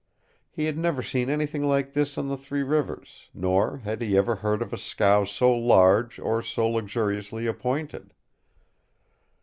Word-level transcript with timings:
He 0.49 0.65
had 0.65 0.79
never 0.79 1.03
seen 1.03 1.29
anything 1.29 1.63
like 1.63 1.93
this 1.93 2.17
on 2.17 2.27
the 2.27 2.35
Three 2.35 2.63
Rivers, 2.63 3.29
nor 3.35 3.77
had 3.85 4.01
he 4.01 4.17
ever 4.17 4.37
heard 4.37 4.63
of 4.63 4.73
a 4.73 4.77
scow 4.79 5.25
so 5.25 5.55
large 5.55 6.17
or 6.17 6.41
so 6.41 6.67
luxuriously 6.67 7.45
appointed. 7.45 8.11